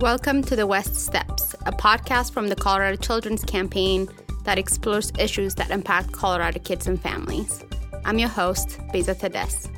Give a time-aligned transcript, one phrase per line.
[0.00, 4.08] Welcome to the West Steps, a podcast from the Colorado Children's Campaign
[4.42, 7.64] that explores issues that impact Colorado kids and families.
[8.04, 9.68] I'm your host, Beza Tedes.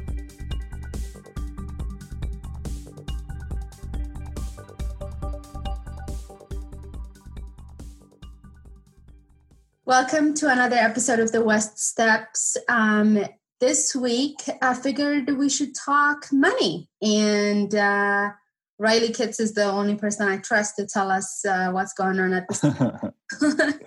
[9.84, 12.56] Welcome to another episode of the West Steps.
[12.66, 13.23] Um,
[13.60, 16.88] this week, I figured we should talk money.
[17.02, 18.30] And uh,
[18.78, 22.32] Riley Kitts is the only person I trust to tell us uh, what's going on
[22.32, 22.60] at this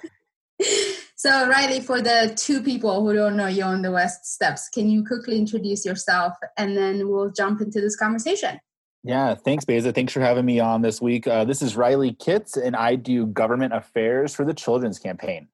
[1.15, 4.89] so, Riley, for the two people who don't know you on the West Steps, can
[4.89, 8.59] you quickly introduce yourself and then we'll jump into this conversation?
[9.03, 9.91] Yeah, thanks, Beza.
[9.91, 11.27] Thanks for having me on this week.
[11.27, 15.49] Uh, this is Riley Kitts, and I do government affairs for the Children's Campaign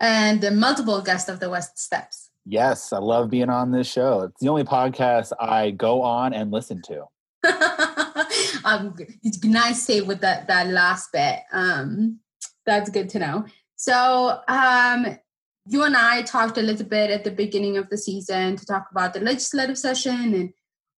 [0.00, 2.27] and the multiple guests of the West Steps.
[2.50, 4.22] Yes, I love being on this show.
[4.22, 7.04] It's the only podcast I go on and listen to.
[8.64, 11.40] um, it's nice save with that that last bit.
[11.52, 12.20] Um,
[12.64, 13.44] that's good to know.
[13.76, 15.18] So um,
[15.66, 18.86] you and I talked a little bit at the beginning of the season to talk
[18.90, 20.50] about the legislative session and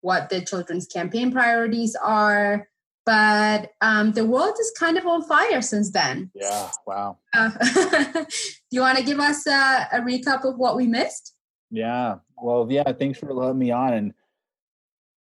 [0.03, 2.69] what the children's campaign priorities are
[3.07, 6.31] but um, the world is kind of on fire since then.
[6.33, 7.19] Yeah, wow.
[7.33, 7.51] Uh,
[8.13, 8.27] do
[8.71, 11.35] you want to give us a, a, recap of what we missed?
[11.71, 14.15] Yeah, well, yeah, thanks for letting me on and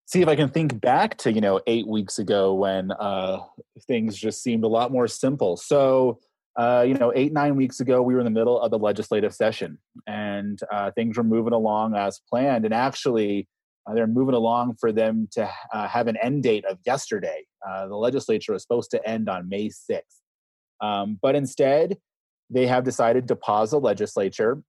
[0.06, 3.40] see if I can think back to, you know, eight weeks ago when uh,
[3.88, 5.56] things just seemed a lot more simple.
[5.56, 6.20] So,
[6.58, 9.36] uh, you know, eight, nine weeks ago, we were in the middle of the legislative
[9.36, 9.78] session
[10.08, 12.66] and uh, things were moving along as planned.
[12.66, 13.48] And actually,
[13.86, 17.46] uh, they're moving along for them to uh, have an end date of yesterday.
[17.68, 20.02] Uh, the legislature was supposed to end on May 6th.
[20.82, 21.98] Um, but instead,
[22.50, 24.62] they have decided to pause the legislature,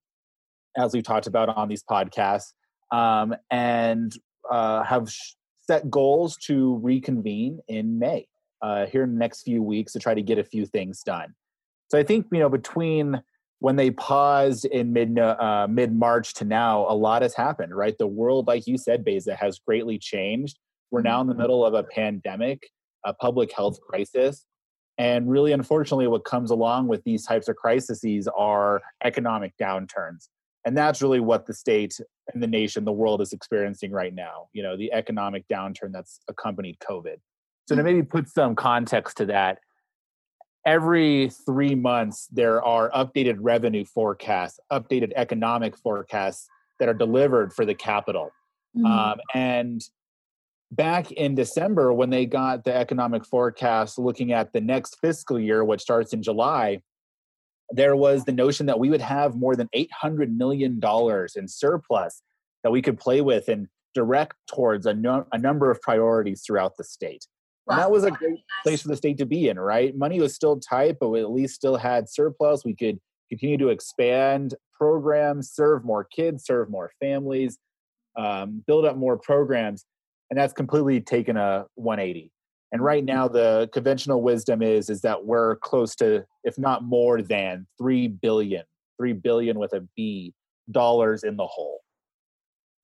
[0.77, 2.53] as we've talked about on these podcasts,
[2.91, 4.13] um, and
[4.49, 5.35] uh, have sh-
[5.67, 8.27] set goals to reconvene in May
[8.61, 11.33] uh, here in the next few weeks to try to get a few things done.
[11.89, 13.21] So I think, you know, between
[13.59, 17.95] when they paused in mid uh, mid March to now, a lot has happened, right?
[17.97, 20.57] The world, like you said, Beza, has greatly changed.
[20.89, 21.41] We're now in the mm-hmm.
[21.41, 22.63] middle of a pandemic,
[23.05, 24.45] a public health crisis,
[24.97, 30.27] and really, unfortunately, what comes along with these types of crises are economic downturns,
[30.65, 31.99] and that's really what the state
[32.33, 34.47] and the nation, the world, is experiencing right now.
[34.53, 37.17] You know, the economic downturn that's accompanied COVID.
[37.67, 37.85] So to mm.
[37.85, 39.59] maybe put some context to that,
[40.65, 46.47] every three months there are updated revenue forecasts updated economic forecasts
[46.79, 48.31] that are delivered for the capital
[48.77, 48.85] mm-hmm.
[48.85, 49.89] um, and
[50.71, 55.65] back in december when they got the economic forecast looking at the next fiscal year
[55.65, 56.79] which starts in july
[57.71, 60.79] there was the notion that we would have more than $800 million
[61.35, 62.21] in surplus
[62.63, 66.77] that we could play with and direct towards a, no, a number of priorities throughout
[66.77, 67.25] the state
[67.67, 69.95] and that was a great place for the state to be in, right?
[69.95, 72.65] Money was still tight, but we at least still had surplus.
[72.65, 72.99] We could
[73.29, 77.57] continue to expand programs, serve more kids, serve more families,
[78.17, 79.85] um, build up more programs.
[80.29, 82.31] And that's completely taken a 180.
[82.71, 87.21] And right now, the conventional wisdom is is that we're close to, if not more
[87.21, 88.63] than, three billion,
[88.97, 90.33] three billion with a B
[90.69, 91.81] dollars in the hole.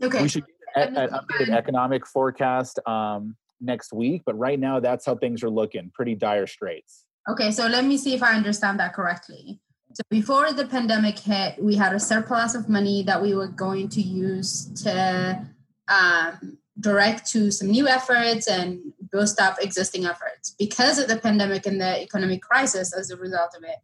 [0.04, 0.22] Okay.
[0.22, 0.46] We should
[0.76, 4.24] get an updated economic forecast um, next week.
[4.26, 7.06] But right now, that's how things are looking pretty dire straits.
[7.30, 9.60] Okay, so let me see if I understand that correctly.
[9.94, 13.90] So before the pandemic hit, we had a surplus of money that we were going
[13.90, 15.46] to use to
[15.88, 20.56] um, direct to some new efforts and boost up existing efforts.
[20.58, 23.78] Because of the pandemic and the economic crisis as a result of it,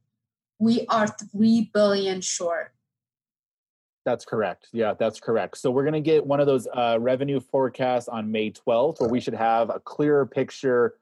[0.60, 2.74] we are three billion short
[4.06, 4.68] that's correct.
[4.74, 5.58] Yeah, that's correct.
[5.58, 9.10] So we're going to get one of those uh, revenue forecasts on May 12th, where
[9.10, 10.96] we should have a clearer picture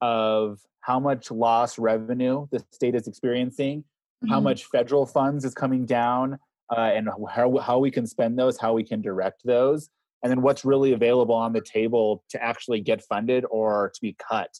[0.00, 4.30] of how much lost revenue the state is experiencing, mm-hmm.
[4.30, 6.38] how much federal funds is coming down,
[6.74, 9.90] uh, and how, how we can spend those, how we can direct those,
[10.26, 14.16] and then what's really available on the table to actually get funded or to be
[14.28, 14.50] cut.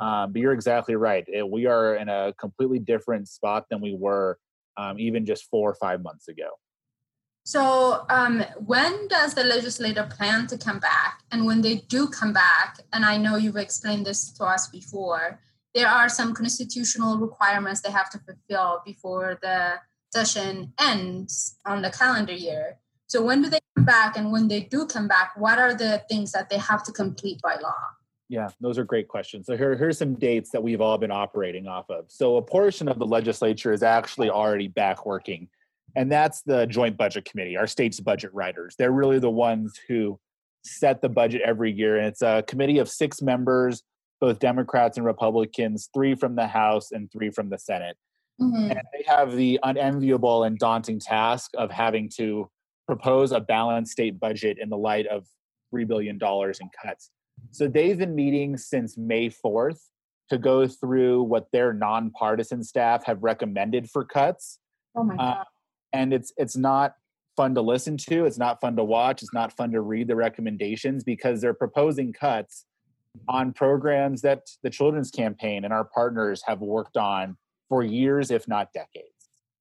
[0.00, 1.24] Um, but you're exactly right.
[1.28, 4.36] It, we are in a completely different spot than we were
[4.76, 6.48] um, even just four or five months ago.
[7.44, 11.20] So, um, when does the legislator plan to come back?
[11.30, 15.38] And when they do come back, and I know you've explained this to us before,
[15.72, 19.74] there are some constitutional requirements they have to fulfill before the
[20.12, 22.78] session ends on the calendar year.
[23.12, 24.16] So, when do they come back?
[24.16, 27.40] And when they do come back, what are the things that they have to complete
[27.42, 27.74] by law?
[28.28, 29.44] Yeah, those are great questions.
[29.44, 32.06] So here, here's some dates that we've all been operating off of.
[32.08, 35.48] So a portion of the legislature is actually already back working
[35.94, 38.74] and that's the Joint Budget Committee, our state's budget writers.
[38.78, 40.18] They're really the ones who
[40.64, 43.82] set the budget every year, and it's a committee of six members,
[44.20, 47.96] both Democrats and Republicans, three from the House and three from the Senate.
[48.40, 48.70] Mm-hmm.
[48.70, 52.48] And they have the unenviable and daunting task of having to
[52.96, 55.26] propose a balanced state budget in the light of
[55.74, 57.10] $3 billion in cuts.
[57.50, 59.78] So they've been meeting since May 4th
[60.28, 64.58] to go through what their nonpartisan staff have recommended for cuts.
[64.94, 65.40] Oh my uh, God.
[65.40, 65.44] Uh,
[65.94, 66.94] and it's it's not
[67.34, 70.16] fun to listen to, it's not fun to watch, it's not fun to read the
[70.16, 72.66] recommendations because they're proposing cuts
[73.28, 77.36] on programs that the children's campaign and our partners have worked on
[77.70, 79.11] for years if not decades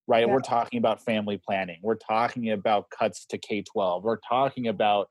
[0.07, 0.33] right yeah.
[0.33, 5.07] we're talking about family planning we're talking about cuts to k-12 we're talking about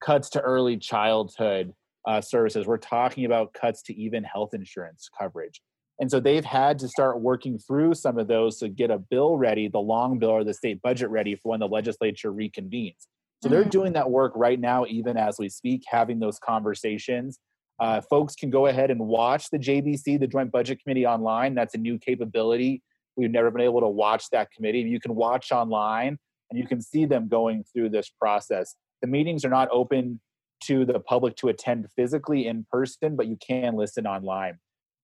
[0.00, 1.72] cuts to early childhood
[2.06, 2.66] uh, services.
[2.66, 5.60] We're talking about cuts to even health insurance coverage.
[5.98, 9.36] And so they've had to start working through some of those to get a bill
[9.36, 12.94] ready, the long bill or the state budget ready for when the legislature reconvenes.
[13.42, 13.50] So mm-hmm.
[13.50, 17.38] they're doing that work right now, even as we speak, having those conversations.
[17.78, 21.54] Uh, folks can go ahead and watch the JBC, the Joint Budget Committee, online.
[21.54, 22.82] That's a new capability.
[23.16, 24.80] We've never been able to watch that committee.
[24.80, 26.18] You can watch online
[26.50, 28.74] and you can see them going through this process.
[29.02, 30.20] The meetings are not open
[30.64, 34.58] to the public to attend physically in person, but you can listen online.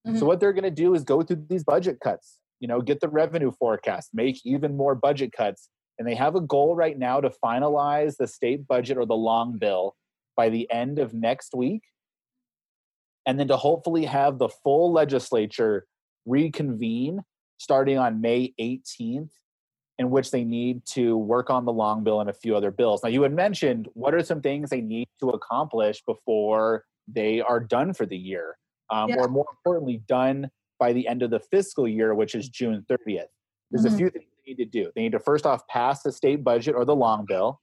[0.07, 0.19] Mm-hmm.
[0.19, 3.01] So what they're going to do is go through these budget cuts, you know, get
[3.01, 5.69] the revenue forecast, make even more budget cuts.
[5.99, 9.59] And they have a goal right now to finalize the state budget or the long
[9.59, 9.97] bill
[10.37, 11.83] by the end of next week.
[13.25, 15.87] And then to hopefully have the full legislature
[16.27, 17.21] reconvene
[17.59, 19.31] starting on May 18th
[19.99, 23.03] in which they need to work on the long bill and a few other bills.
[23.03, 27.61] Now, you had mentioned what are some things they need to accomplish before they are
[27.61, 28.59] done for the year,
[28.91, 29.17] um, yeah.
[29.19, 33.25] or more importantly, done by the end of the fiscal year, which is June 30th.
[33.71, 33.95] There's mm-hmm.
[33.95, 34.91] a few things they need to do.
[34.95, 37.61] They need to first off pass the state budget or the long bill.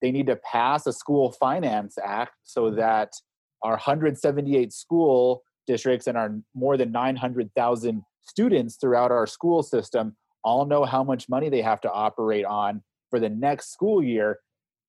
[0.00, 3.12] They need to pass a school finance act so that
[3.62, 10.66] our 178 school districts and our more than 900,000 students throughout our school system all
[10.66, 14.40] know how much money they have to operate on for the next school year.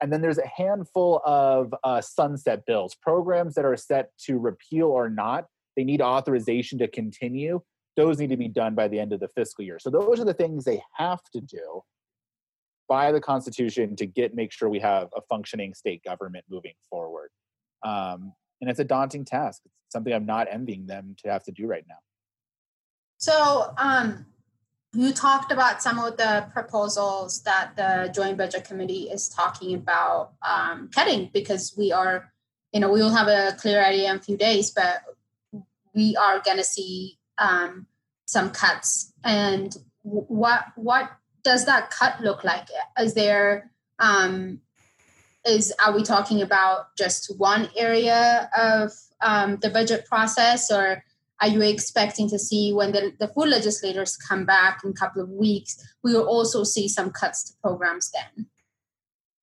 [0.02, 4.88] And then there's a handful of uh, sunset bills, programs that are set to repeal
[4.88, 5.46] or not.
[5.78, 7.62] They need authorization to continue.
[7.96, 9.80] Those need to be done by the end of the fiscal year.
[9.80, 11.82] So those are the things they have to do
[12.90, 17.30] by the Constitution to get make sure we have a functioning state government moving forward.
[17.86, 19.62] Um, and it's a daunting task.
[19.66, 21.98] It's something I'm not envying them to have to do right now.
[23.18, 24.26] So, um,
[24.94, 30.34] you talked about some of the proposals that the Joint Budget Committee is talking about
[30.48, 32.32] um, cutting because we are,
[32.72, 35.02] you know, we will have a clear idea in a few days, but
[35.96, 37.88] we are going to see um,
[38.26, 39.14] some cuts.
[39.24, 41.12] And what what
[41.44, 42.68] does that cut look like?
[43.00, 44.62] Is there um,
[45.46, 48.92] is are we talking about just one area of
[49.22, 50.72] um, the budget process?
[50.72, 51.04] Or
[51.44, 55.22] are you expecting to see when the, the full legislators come back in a couple
[55.22, 58.48] of weeks we will also see some cuts to programs then?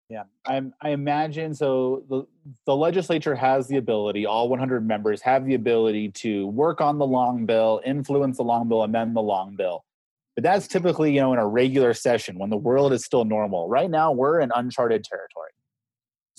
[0.08, 2.22] Yeah i, I imagine so the,
[2.66, 7.06] the legislature has the ability all 100 members have the ability to work on the
[7.06, 9.84] long bill influence the long bill amend the long bill.
[10.36, 13.68] But that's typically you know in a regular session when the world is still normal.
[13.68, 15.50] Right now we're in uncharted territory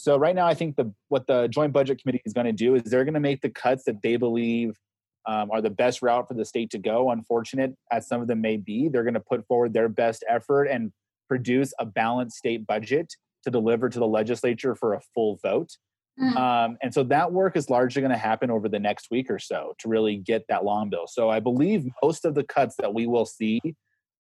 [0.03, 2.75] so right now i think the what the joint budget committee is going to do
[2.75, 4.77] is they're going to make the cuts that they believe
[5.29, 7.11] um, are the best route for the state to go.
[7.11, 10.65] Unfortunate as some of them may be, they're going to put forward their best effort
[10.65, 10.91] and
[11.27, 13.13] produce a balanced state budget
[13.43, 15.77] to deliver to the legislature for a full vote.
[16.19, 16.35] Mm-hmm.
[16.35, 19.39] Um, and so that work is largely going to happen over the next week or
[19.39, 21.07] so to really get that long bill.
[21.07, 23.61] So I believe most of the cuts that we will see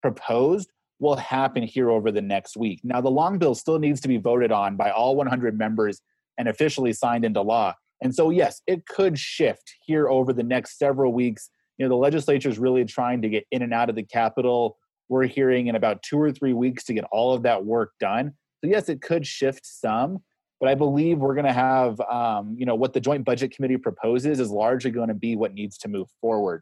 [0.01, 2.81] proposed will happen here over the next week.
[2.83, 6.01] Now, the long bill still needs to be voted on by all 100 members
[6.37, 7.73] and officially signed into law.
[8.01, 11.49] And so, yes, it could shift here over the next several weeks.
[11.77, 14.77] You know, the legislature is really trying to get in and out of the Capitol.
[15.09, 18.33] We're hearing in about two or three weeks to get all of that work done.
[18.63, 20.19] So, yes, it could shift some,
[20.59, 23.77] but I believe we're going to have, um, you know, what the Joint Budget Committee
[23.77, 26.61] proposes is largely going to be what needs to move forward.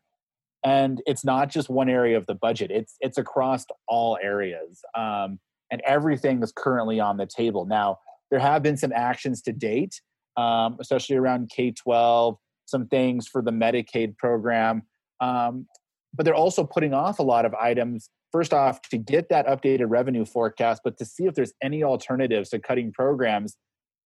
[0.68, 5.40] And it's not just one area of the budget; it's it's across all areas, um,
[5.72, 7.66] and everything is currently on the table.
[7.66, 8.00] Now,
[8.32, 10.02] there have been some actions to date
[10.38, 14.84] um, especially around K 12, some things for the Medicaid program.
[15.20, 15.68] Um,
[16.14, 19.88] but they're also putting off a lot of items, first off, to get that updated
[19.90, 23.58] revenue forecast, but to see if there's any alternatives to cutting programs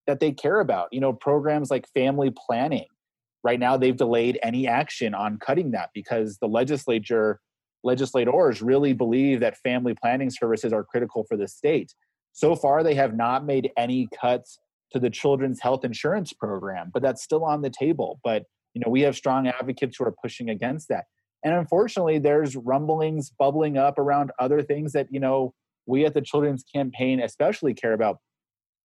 [0.06, 0.88] that they care about.
[0.90, 2.86] You know, programs like family planning.
[3.44, 7.40] Right now, they've delayed any action on cutting that because the legislature
[7.84, 11.92] legislators really believe that family planning services are critical for the state.
[12.32, 14.58] So far, they have not made any cuts
[14.92, 18.20] to the children's health insurance program, but that's still on the table.
[18.22, 18.44] But
[18.74, 21.04] you know, we have strong advocates who are pushing against that.
[21.44, 25.54] And unfortunately, there's rumblings bubbling up around other things that, you know,
[25.86, 28.18] we at the Children's Campaign especially care about.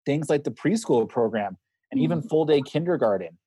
[0.06, 1.58] Things like the preschool program
[1.92, 2.30] and even mm-hmm.
[2.30, 3.38] full day kindergarten.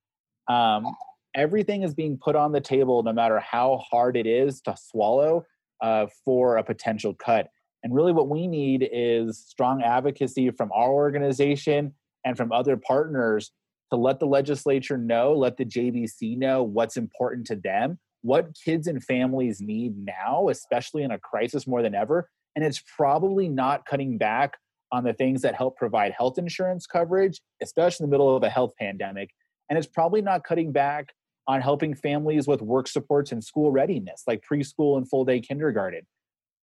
[0.51, 0.97] Um,
[1.35, 5.45] everything is being put on the table, no matter how hard it is to swallow
[5.81, 7.49] uh, for a potential cut.
[7.83, 13.53] And really, what we need is strong advocacy from our organization and from other partners
[13.91, 18.87] to let the legislature know, let the JBC know what's important to them, what kids
[18.87, 22.29] and families need now, especially in a crisis more than ever.
[22.55, 24.59] And it's probably not cutting back
[24.93, 28.51] on the things that help provide health insurance coverage, especially in the middle of a
[28.51, 29.31] health pandemic.
[29.71, 31.15] And it's probably not cutting back
[31.47, 36.03] on helping families with work supports and school readiness, like preschool and full day kindergarten.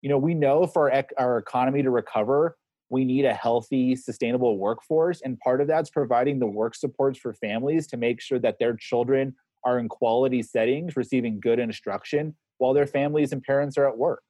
[0.01, 2.57] You know, we know for our, our economy to recover,
[2.89, 5.21] we need a healthy, sustainable workforce.
[5.21, 8.75] And part of that's providing the work supports for families to make sure that their
[8.75, 9.35] children
[9.65, 14.21] are in quality settings, receiving good instruction while their families and parents are at work.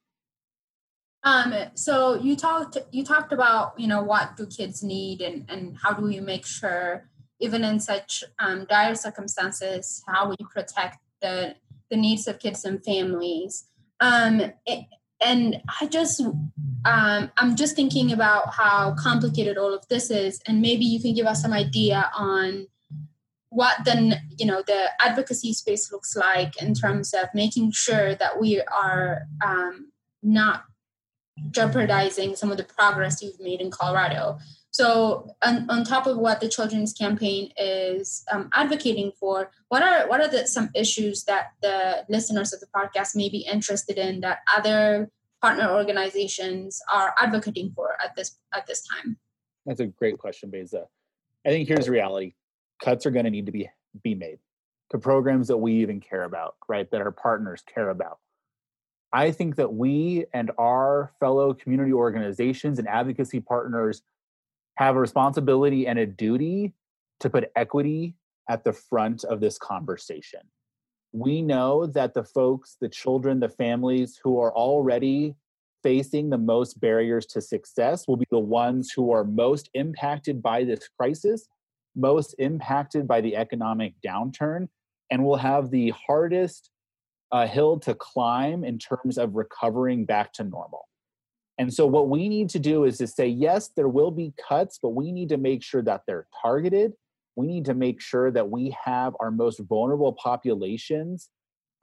[1.23, 5.75] Um, so you talked you talked about you know what do kids need and and
[5.81, 11.55] how do we make sure even in such um, dire circumstances how we protect the
[11.89, 13.65] the needs of kids and families.
[13.99, 14.85] Um, it,
[15.23, 20.61] and I just um, I'm just thinking about how complicated all of this is, and
[20.61, 22.67] maybe you can give us some idea on
[23.49, 28.39] what then you know the advocacy space looks like in terms of making sure that
[28.39, 29.91] we are um,
[30.21, 30.65] not
[31.51, 34.37] jeopardizing some of the progress you've made in Colorado.
[34.77, 40.07] So, on, on top of what the Children's Campaign is um, advocating for, what are
[40.07, 44.19] what are the some issues that the listeners of the podcast may be interested in
[44.21, 45.09] that other
[45.41, 49.17] partner organizations are advocating for at this at this time?
[49.65, 50.83] That's a great question, Beza.
[51.43, 52.35] I think here's the reality:
[52.79, 53.67] cuts are going to need to be
[54.03, 54.37] be made
[54.91, 56.87] to programs that we even care about, right?
[56.91, 58.19] That our partners care about.
[59.11, 64.03] I think that we and our fellow community organizations and advocacy partners
[64.77, 66.73] have a responsibility and a duty
[67.19, 68.15] to put equity
[68.49, 70.41] at the front of this conversation.
[71.11, 75.35] We know that the folks, the children, the families who are already
[75.83, 80.63] facing the most barriers to success will be the ones who are most impacted by
[80.63, 81.47] this crisis
[81.97, 84.69] most impacted by the economic downturn
[85.09, 86.69] and will have the hardest
[87.31, 90.87] uh, hill to climb in terms of recovering back to normal.
[91.57, 94.79] And so, what we need to do is to say, yes, there will be cuts,
[94.81, 96.93] but we need to make sure that they're targeted.
[97.35, 101.29] We need to make sure that we have our most vulnerable populations,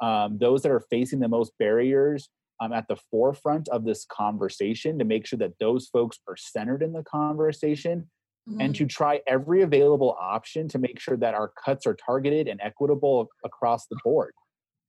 [0.00, 2.28] um, those that are facing the most barriers,
[2.60, 6.82] um, at the forefront of this conversation to make sure that those folks are centered
[6.82, 8.08] in the conversation
[8.48, 8.60] mm-hmm.
[8.60, 12.60] and to try every available option to make sure that our cuts are targeted and
[12.62, 14.32] equitable across the board.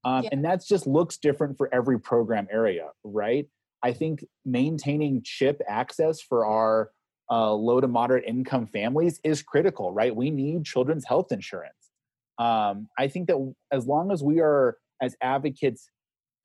[0.04, 0.30] Um, yeah.
[0.32, 3.48] And that just looks different for every program area, right?
[3.84, 6.91] I think maintaining chip access for our
[7.29, 10.15] uh, low to moderate income families is critical, right?
[10.15, 11.74] We need children's health insurance.
[12.38, 15.89] Um, I think that as long as we are, as advocates,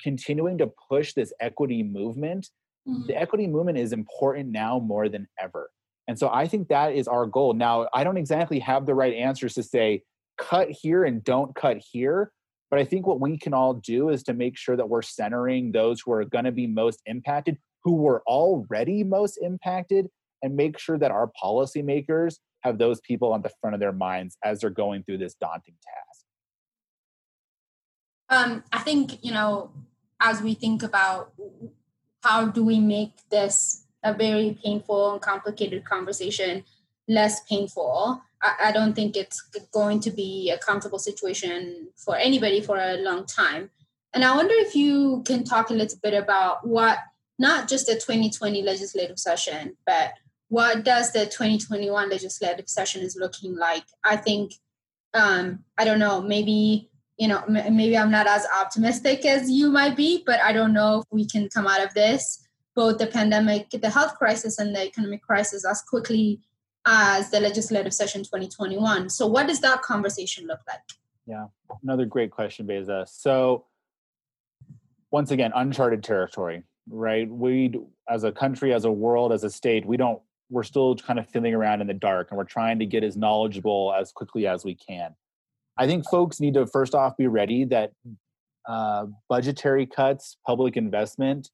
[0.02, 2.48] continuing to push this equity movement,
[2.88, 3.06] mm-hmm.
[3.06, 5.70] the equity movement is important now more than ever.
[6.08, 7.54] And so I think that is our goal.
[7.54, 10.02] Now, I don't exactly have the right answers to say
[10.38, 12.32] cut here and don't cut here,
[12.70, 15.72] but I think what we can all do is to make sure that we're centering
[15.72, 20.08] those who are going to be most impacted, who were already most impacted,
[20.42, 24.36] and make sure that our policymakers have those people on the front of their minds
[24.44, 26.24] as they're going through this daunting task.
[28.28, 29.72] Um, I think, you know,
[30.20, 31.32] as we think about
[32.22, 36.64] how do we make this a very painful and complicated conversation
[37.08, 38.22] less painful.
[38.42, 39.40] I, I don't think it's
[39.72, 43.70] going to be a comfortable situation for anybody for a long time.
[44.12, 46.98] And I wonder if you can talk a little bit about what
[47.38, 50.12] not just the 2020 legislative session, but
[50.48, 53.84] what does the 2021 legislative session is looking like?
[54.04, 54.54] I think
[55.14, 59.70] um, I don't know, maybe you know, m- maybe I'm not as optimistic as you
[59.70, 63.06] might be, but I don't know if we can come out of this both the
[63.06, 66.40] pandemic, the health crisis, and the economic crisis as quickly
[66.86, 69.10] as the legislative session 2021.
[69.10, 70.80] So, what does that conversation look like?
[71.26, 71.46] Yeah,
[71.82, 73.06] another great question, Beza.
[73.08, 73.66] So,
[75.10, 77.28] once again, uncharted territory, right?
[77.28, 77.74] We,
[78.08, 80.20] as a country, as a world, as a state, we don't,
[80.50, 83.16] we're still kind of feeling around in the dark and we're trying to get as
[83.16, 85.14] knowledgeable as quickly as we can.
[85.76, 87.92] I think folks need to first off be ready that
[88.68, 91.50] uh, budgetary cuts, public investment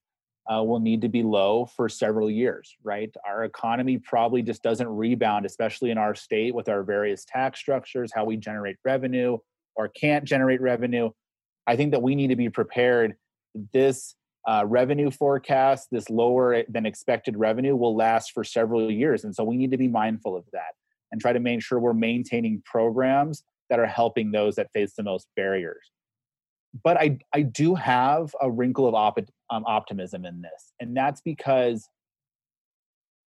[0.52, 3.14] uh, will need to be low for several years, right?
[3.26, 8.12] Our economy probably just doesn't rebound, especially in our state with our various tax structures,
[8.14, 9.38] how we generate revenue
[9.74, 11.10] or can't generate revenue.
[11.66, 13.16] I think that we need to be prepared.
[13.72, 14.14] This
[14.48, 19.24] uh, revenue forecast, this lower than expected revenue, will last for several years.
[19.24, 20.74] And so we need to be mindful of that
[21.10, 25.02] and try to make sure we're maintaining programs that are helping those that face the
[25.02, 25.90] most barriers.
[26.82, 29.18] But I, I do have a wrinkle of op-
[29.50, 31.88] um, optimism in this, and that's because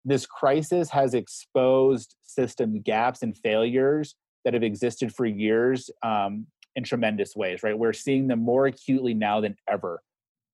[0.05, 6.47] this crisis has exposed system gaps and failures that have existed for years um,
[6.77, 7.79] in tremendous ways, right?
[7.79, 10.03] We're seeing them more acutely now than ever.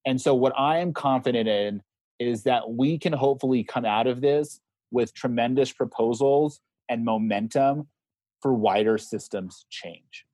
[0.07, 1.83] And so, what I am confident in
[2.19, 7.89] is that we can hopefully come out of this with tremendous proposals and momentum
[8.41, 10.27] for wider systems change.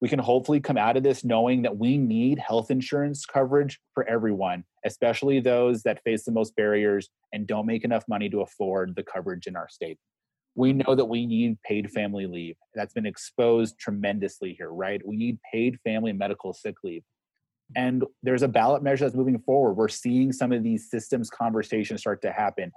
[0.00, 4.08] We can hopefully come out of this knowing that we need health insurance coverage for
[4.08, 8.96] everyone, especially those that face the most barriers and don't make enough money to afford
[8.96, 9.98] the coverage in our state.
[10.54, 12.56] We know that we need paid family leave.
[12.74, 15.06] That's been exposed tremendously here, right?
[15.06, 17.02] We need paid family medical sick leave.
[17.76, 19.74] And there's a ballot measure that's moving forward.
[19.74, 22.72] We're seeing some of these systems conversations start to happen.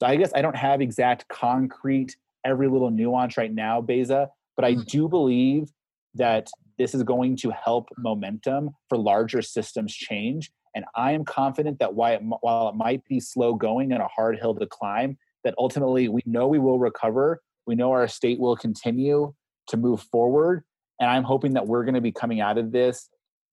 [0.00, 4.64] So I guess I don't have exact concrete every little nuance right now, Beza, but
[4.64, 4.82] I mm-hmm.
[4.82, 5.68] do believe
[6.14, 10.50] that this is going to help momentum for larger systems change.
[10.74, 14.54] And I am confident that while it, might be slow going and a hard hill
[14.54, 17.42] to climb, that ultimately we know we will recover.
[17.66, 19.34] We know our state will continue
[19.68, 20.64] to move forward.
[20.98, 23.08] And I'm hoping that we're going to be coming out of this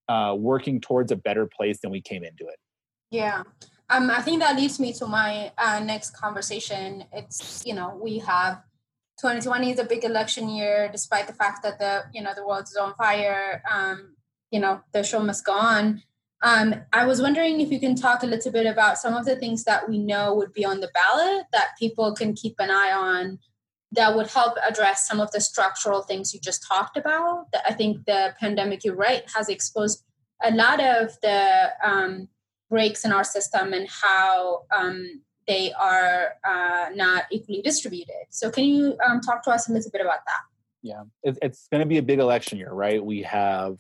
[0.08, 2.58] uh, working towards a better place than we came into it.
[3.12, 3.44] Yeah.
[3.90, 7.06] Um, I think that leads me to my uh, next conversation.
[7.12, 8.62] It's, you know, we have
[9.22, 12.64] 2020 is a big election year, despite the fact that the, you know, the world
[12.64, 13.62] is on fire.
[13.70, 14.16] Um,
[14.50, 16.02] you know, the show must go on.
[16.42, 19.36] Um, I was wondering if you can talk a little bit about some of the
[19.36, 22.94] things that we know would be on the ballot that people can keep an eye
[22.94, 23.40] on
[23.92, 27.48] that would help address some of the structural things you just talked about.
[27.66, 30.04] I think the pandemic, you're right, has exposed
[30.42, 32.30] a lot of the um,
[32.70, 38.28] breaks in our system and how um, they are uh, not equally distributed.
[38.30, 40.40] So, can you um, talk to us a little bit about that?
[40.82, 43.04] Yeah, it's going to be a big election year, right?
[43.04, 43.78] We have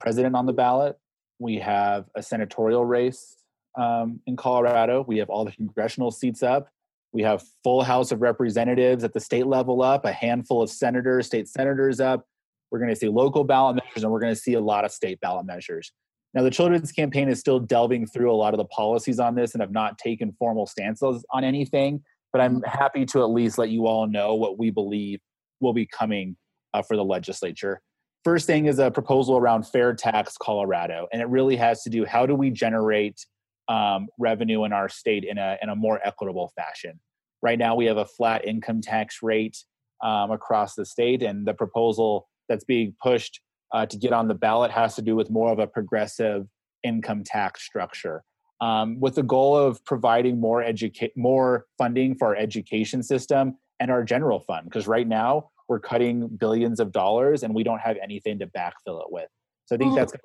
[0.00, 0.98] president on the ballot,
[1.38, 3.36] we have a senatorial race
[3.78, 6.68] um, in Colorado, we have all the congressional seats up
[7.14, 11.26] we have full House of Representatives at the state level up, a handful of senators,
[11.26, 12.26] state senators up.
[12.70, 14.90] We're going to see local ballot measures, and we're going to see a lot of
[14.90, 15.92] state ballot measures.
[16.34, 19.54] Now, the Children's Campaign is still delving through a lot of the policies on this
[19.54, 22.78] and have not taken formal stances on anything, but I'm mm-hmm.
[22.78, 25.20] happy to at least let you all know what we believe
[25.60, 26.36] will be coming
[26.74, 27.80] uh, for the legislature.
[28.24, 32.04] First thing is a proposal around fair tax Colorado, and it really has to do
[32.04, 33.24] how do we generate
[33.68, 36.98] um, revenue in our state in a in a more equitable fashion.
[37.42, 39.58] Right now, we have a flat income tax rate
[40.02, 43.40] um, across the state, and the proposal that's being pushed
[43.74, 46.46] uh, to get on the ballot has to do with more of a progressive
[46.84, 48.22] income tax structure,
[48.60, 53.90] um, with the goal of providing more educate more funding for our education system and
[53.90, 54.64] our general fund.
[54.64, 59.00] Because right now we're cutting billions of dollars, and we don't have anything to backfill
[59.00, 59.28] it with.
[59.66, 60.18] So I think that's a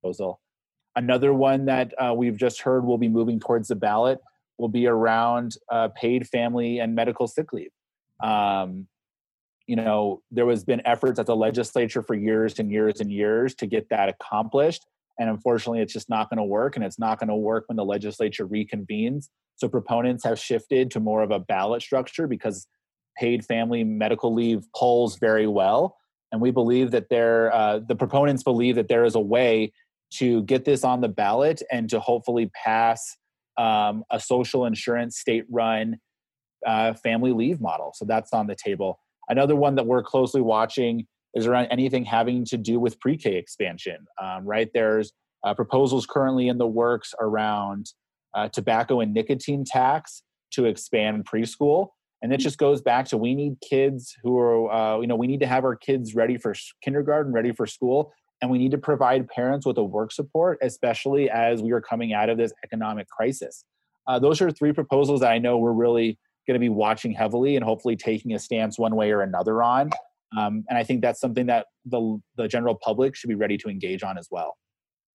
[0.00, 0.40] proposal.
[0.94, 4.18] Another one that uh, we've just heard will be moving towards the ballot
[4.58, 7.70] will be around uh, paid family and medical sick leave.
[8.22, 8.86] Um,
[9.72, 13.54] you know, there has been efforts at the legislature for years and years and years
[13.54, 14.84] to get that accomplished,
[15.18, 17.76] and unfortunately, it's just not going to work, and it's not going to work when
[17.76, 19.30] the legislature reconvenes.
[19.56, 22.66] So proponents have shifted to more of a ballot structure because
[23.16, 25.96] paid family medical leave polls very well,
[26.30, 29.72] and we believe that there, uh, the proponents believe that there is a way
[30.18, 33.16] to get this on the ballot and to hopefully pass
[33.56, 35.96] um, a social insurance state run
[36.66, 37.92] uh, family leave model.
[37.94, 38.98] So that's on the table.
[39.32, 43.36] Another one that we're closely watching is around anything having to do with pre K
[43.36, 44.68] expansion, um, right?
[44.74, 47.86] There's uh, proposals currently in the works around
[48.34, 51.88] uh, tobacco and nicotine tax to expand preschool.
[52.20, 55.26] And it just goes back to we need kids who are, uh, you know, we
[55.26, 58.78] need to have our kids ready for kindergarten, ready for school and we need to
[58.78, 63.08] provide parents with a work support, especially as we are coming out of this economic
[63.08, 63.64] crisis.
[64.08, 67.56] Uh, those are three proposals that I know we're really going to be watching heavily
[67.56, 69.90] and hopefully taking a stance one way or another on.
[70.36, 73.68] Um, and I think that's something that the the general public should be ready to
[73.68, 74.56] engage on as well.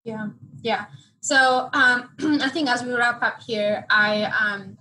[0.04, 0.28] Yeah,
[0.62, 0.86] yeah.
[1.20, 2.10] So um,
[2.40, 4.78] I think as we wrap up here, I um,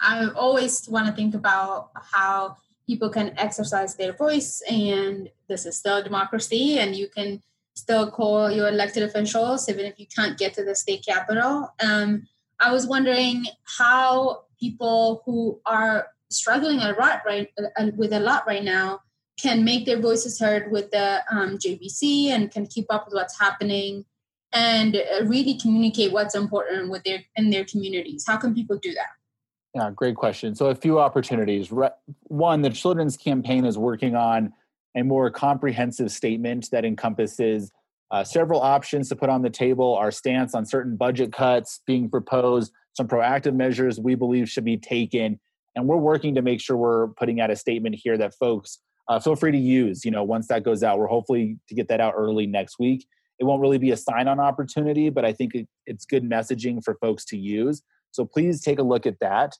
[0.00, 5.76] I always want to think about how people can exercise their voice and this is
[5.76, 7.42] still democracy and you can
[7.74, 11.74] still call your elected officials, even if you can't get to the state capitol.
[11.82, 12.26] Um,
[12.58, 13.44] I was wondering
[13.78, 19.00] how people who are struggling a lot right uh, with a lot right now
[19.40, 23.38] can make their voices heard with the um, JBC and can keep up with what's
[23.38, 24.04] happening
[24.52, 28.24] and uh, really communicate what's important with their in their communities.
[28.26, 29.08] How can people do that?
[29.74, 30.54] Yeah, great question.
[30.54, 31.70] So a few opportunities.
[32.22, 34.54] One, the Children's Campaign is working on
[34.96, 37.70] a more comprehensive statement that encompasses
[38.10, 42.08] uh, several options to put on the table, our stance on certain budget cuts being
[42.08, 45.40] proposed, some proactive measures we believe should be taken,
[45.74, 49.20] and we're working to make sure we're putting out a statement here that folks uh,
[49.20, 50.04] feel free to use.
[50.04, 53.06] You know, once that goes out, we're hopefully to get that out early next week.
[53.38, 56.94] It won't really be a sign-on opportunity, but I think it, it's good messaging for
[57.00, 57.82] folks to use.
[58.12, 59.52] So please take a look at that.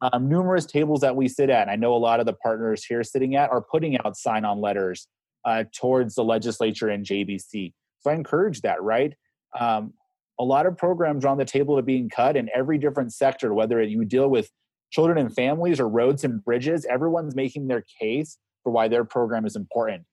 [0.00, 3.02] Um, numerous tables that we sit at, I know a lot of the partners here
[3.02, 5.08] sitting at are putting out sign-on letters
[5.44, 7.72] uh, towards the legislature and JBC.
[8.04, 9.14] So I encourage that, right?
[9.58, 9.94] Um,
[10.38, 13.54] a lot of programs are on the table of being cut in every different sector,
[13.54, 14.50] whether you deal with
[14.90, 19.46] children and families or roads and bridges, everyone's making their case for why their program
[19.46, 20.04] is important.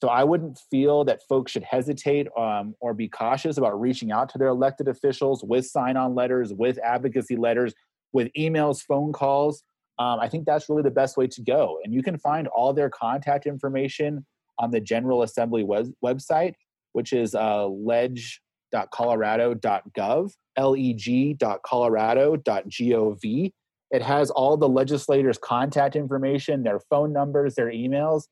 [0.00, 4.28] So I wouldn't feel that folks should hesitate um, or be cautious about reaching out
[4.30, 7.74] to their elected officials with sign on letters, with advocacy letters,
[8.12, 9.64] with emails, phone calls.
[9.98, 11.80] Um, I think that's really the best way to go.
[11.82, 14.24] And you can find all their contact information
[14.60, 16.54] on the General Assembly web- website,
[16.92, 23.52] which is uh, leg.colorado.gov, leg.colorado.gov.
[23.90, 28.24] It has all the legislators' contact information, their phone numbers, their emails.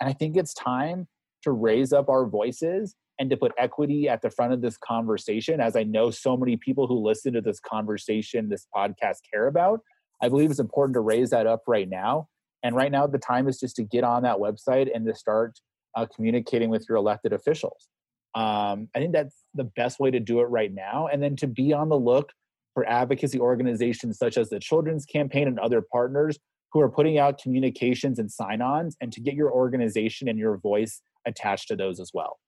[0.00, 1.08] And I think it's time
[1.42, 5.60] to raise up our voices and to put equity at the front of this conversation,
[5.60, 9.80] as I know so many people who listen to this conversation, this podcast care about.
[10.22, 12.28] I believe it's important to raise that up right now.
[12.62, 15.58] And right now, the time is just to get on that website and to start
[15.96, 17.88] uh, communicating with your elected officials.
[18.34, 21.08] Um, I think that's the best way to do it right now.
[21.10, 22.32] And then to be on the look
[22.74, 26.38] for advocacy organizations such as the Children's Campaign and other partners
[26.72, 30.56] who are putting out communications and sign ons, and to get your organization and your
[30.56, 32.38] voice attached to those as well.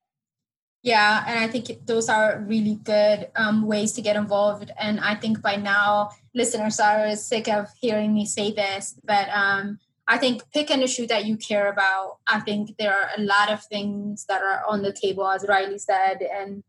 [0.84, 4.70] Yeah, and I think those are really good um, ways to get involved.
[4.78, 9.78] And I think by now, listeners are sick of hearing me say this, but um,
[10.12, 12.18] I think pick an issue that you care about.
[12.26, 15.78] I think there are a lot of things that are on the table, as Riley
[15.78, 16.62] said, and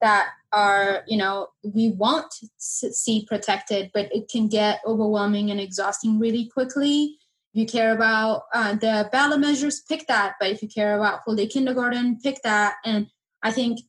[0.00, 5.60] that are you know we want to see protected but it can get overwhelming and
[5.60, 7.16] exhausting really quickly.
[7.54, 11.24] If you care about uh, the ballot measures pick that but if you care about
[11.24, 12.74] full day kindergarten pick that.
[12.84, 13.06] And
[13.44, 13.80] i think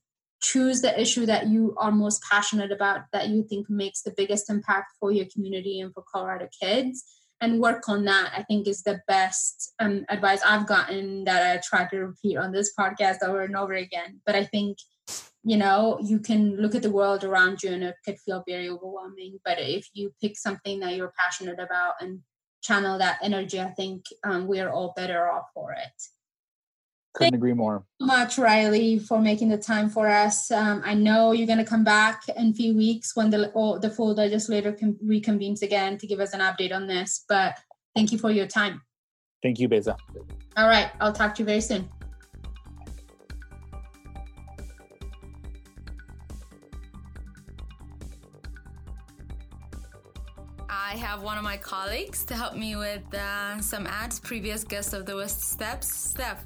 [0.41, 4.49] choose the issue that you are most passionate about that you think makes the biggest
[4.49, 7.03] impact for your community and for colorado kids
[7.41, 11.61] and work on that i think is the best um, advice i've gotten that i
[11.63, 14.21] try to repeat on this podcast over and over again.
[14.25, 14.77] But i think
[15.43, 18.69] you know you can look at the world around you and it could feel very
[18.69, 19.39] overwhelming.
[19.45, 22.19] But if you pick something that you're passionate about and
[22.61, 26.03] channel that energy i think um, we're all better off for it
[27.13, 27.83] couldn't Thank agree more.
[27.99, 30.51] so much riley for making the time for us.
[30.51, 33.77] Um, i know you're going to come back in a few weeks when the, oh,
[33.77, 34.73] the full legislature
[35.05, 37.57] reconvenes again to give us an update on this but
[37.95, 38.81] thank you for your time.
[39.41, 39.97] Thank you beza.
[40.57, 41.89] All right i'll talk to you very soon.
[50.89, 54.19] I have one of my colleagues to help me with uh, some ads.
[54.19, 56.43] Previous guest of the West Steps, Steph.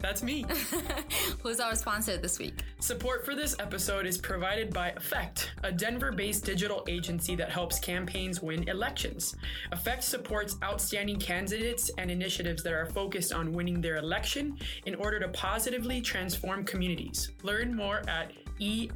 [0.00, 0.44] That's me.
[1.42, 2.62] Who's our sponsor this week?
[2.80, 7.80] Support for this episode is provided by Effect, a Denver based digital agency that helps
[7.80, 9.34] campaigns win elections.
[9.72, 14.56] Effect supports outstanding candidates and initiatives that are focused on winning their election
[14.86, 17.32] in order to positively transform communities.
[17.42, 18.30] Learn more at
[18.60, 18.94] EFFCT.org.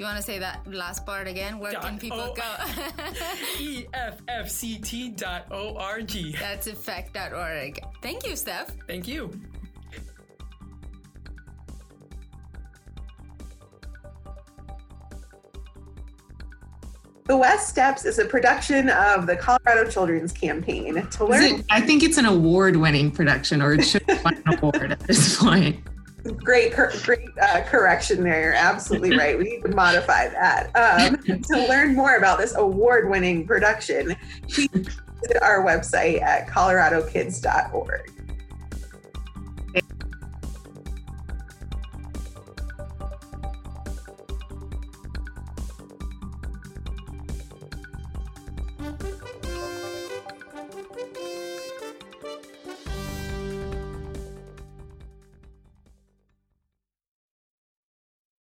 [0.00, 1.58] You want to say that last part again?
[1.58, 2.42] Where dot can people o- go?
[3.58, 5.20] EFFCT.org.
[6.40, 7.80] That's effect.org.
[8.00, 8.74] Thank you, Steph.
[8.86, 9.30] Thank you.
[17.26, 21.06] The West Steps is a production of the Colorado Children's Campaign.
[21.08, 25.00] To learn, I think it's an award-winning production, or it should win an award at
[25.00, 25.78] this point.
[26.36, 28.42] Great, great uh, correction there.
[28.42, 29.38] You're absolutely right.
[29.38, 30.70] We need to modify that.
[30.76, 34.14] Um, to learn more about this award winning production,
[34.48, 38.19] please visit our website at coloradokids.org.